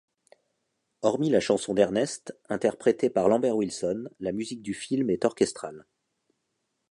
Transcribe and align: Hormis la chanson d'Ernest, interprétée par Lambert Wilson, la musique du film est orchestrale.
Hormis 1.03 1.29
la 1.29 1.39
chanson 1.39 1.75
d'Ernest, 1.75 2.35
interprétée 2.49 3.11
par 3.11 3.29
Lambert 3.29 3.55
Wilson, 3.55 4.09
la 4.19 4.31
musique 4.31 4.63
du 4.63 4.73
film 4.73 5.11
est 5.11 5.25
orchestrale. 5.25 5.85